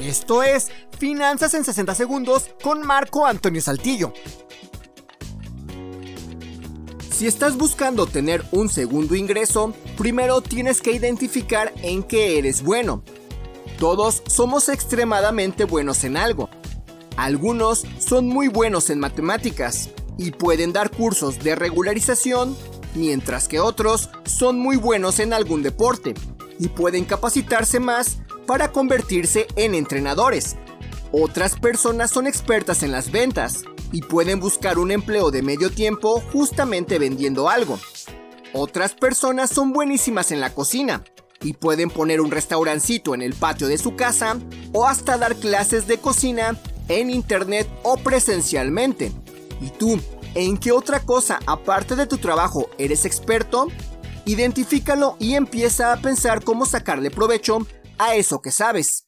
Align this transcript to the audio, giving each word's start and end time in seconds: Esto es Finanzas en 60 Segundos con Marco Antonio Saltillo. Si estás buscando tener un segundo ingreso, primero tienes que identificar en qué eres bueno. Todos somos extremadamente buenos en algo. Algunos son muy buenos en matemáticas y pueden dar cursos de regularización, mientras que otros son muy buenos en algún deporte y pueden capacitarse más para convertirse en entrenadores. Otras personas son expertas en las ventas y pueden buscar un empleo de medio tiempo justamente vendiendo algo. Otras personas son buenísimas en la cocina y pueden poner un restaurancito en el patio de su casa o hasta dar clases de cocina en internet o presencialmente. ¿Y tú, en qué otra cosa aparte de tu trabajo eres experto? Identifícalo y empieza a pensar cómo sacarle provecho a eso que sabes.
Esto 0.00 0.44
es 0.44 0.68
Finanzas 0.96 1.54
en 1.54 1.64
60 1.64 1.92
Segundos 1.94 2.50
con 2.62 2.86
Marco 2.86 3.26
Antonio 3.26 3.60
Saltillo. 3.60 4.12
Si 7.10 7.26
estás 7.26 7.56
buscando 7.56 8.06
tener 8.06 8.44
un 8.52 8.68
segundo 8.68 9.16
ingreso, 9.16 9.74
primero 9.96 10.40
tienes 10.40 10.80
que 10.80 10.92
identificar 10.92 11.72
en 11.82 12.04
qué 12.04 12.38
eres 12.38 12.62
bueno. 12.62 13.02
Todos 13.80 14.22
somos 14.28 14.68
extremadamente 14.68 15.64
buenos 15.64 16.04
en 16.04 16.16
algo. 16.16 16.48
Algunos 17.16 17.84
son 17.98 18.28
muy 18.28 18.46
buenos 18.46 18.90
en 18.90 19.00
matemáticas 19.00 19.90
y 20.16 20.30
pueden 20.30 20.72
dar 20.72 20.92
cursos 20.92 21.40
de 21.40 21.56
regularización, 21.56 22.56
mientras 22.94 23.48
que 23.48 23.58
otros 23.58 24.10
son 24.24 24.60
muy 24.60 24.76
buenos 24.76 25.18
en 25.18 25.32
algún 25.32 25.64
deporte 25.64 26.14
y 26.60 26.68
pueden 26.68 27.04
capacitarse 27.04 27.80
más 27.80 28.18
para 28.48 28.72
convertirse 28.72 29.46
en 29.56 29.74
entrenadores. 29.74 30.56
Otras 31.12 31.54
personas 31.56 32.10
son 32.10 32.26
expertas 32.26 32.82
en 32.82 32.92
las 32.92 33.12
ventas 33.12 33.62
y 33.92 34.00
pueden 34.00 34.40
buscar 34.40 34.78
un 34.78 34.90
empleo 34.90 35.30
de 35.30 35.42
medio 35.42 35.70
tiempo 35.70 36.22
justamente 36.32 36.98
vendiendo 36.98 37.50
algo. 37.50 37.78
Otras 38.54 38.94
personas 38.94 39.50
son 39.50 39.74
buenísimas 39.74 40.32
en 40.32 40.40
la 40.40 40.54
cocina 40.54 41.04
y 41.42 41.52
pueden 41.52 41.90
poner 41.90 42.22
un 42.22 42.30
restaurancito 42.30 43.14
en 43.14 43.20
el 43.20 43.34
patio 43.34 43.68
de 43.68 43.76
su 43.76 43.96
casa 43.96 44.38
o 44.72 44.86
hasta 44.86 45.18
dar 45.18 45.36
clases 45.36 45.86
de 45.86 45.98
cocina 45.98 46.58
en 46.88 47.10
internet 47.10 47.68
o 47.82 47.98
presencialmente. 47.98 49.12
¿Y 49.60 49.68
tú, 49.78 50.00
en 50.34 50.56
qué 50.56 50.72
otra 50.72 51.00
cosa 51.00 51.38
aparte 51.44 51.96
de 51.96 52.06
tu 52.06 52.16
trabajo 52.16 52.70
eres 52.78 53.04
experto? 53.04 53.68
Identifícalo 54.24 55.16
y 55.18 55.34
empieza 55.34 55.92
a 55.92 56.00
pensar 56.00 56.42
cómo 56.42 56.64
sacarle 56.64 57.10
provecho 57.10 57.66
a 57.98 58.14
eso 58.14 58.40
que 58.40 58.50
sabes. 58.50 59.07